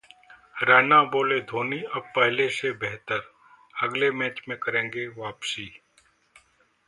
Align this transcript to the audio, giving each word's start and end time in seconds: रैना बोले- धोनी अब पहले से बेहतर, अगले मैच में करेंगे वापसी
रैना 0.63 1.01
बोले- 1.03 1.41
धोनी 1.49 1.81
अब 1.95 2.01
पहले 2.15 2.49
से 2.49 2.71
बेहतर, 2.71 3.21
अगले 3.83 4.11
मैच 4.11 4.41
में 4.49 4.57
करेंगे 4.57 5.07
वापसी 5.07 5.69